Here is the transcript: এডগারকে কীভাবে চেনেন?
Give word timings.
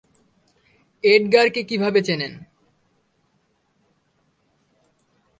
এডগারকে 1.03 1.61
কীভাবে 1.63 1.99
চেনেন? 2.03 2.33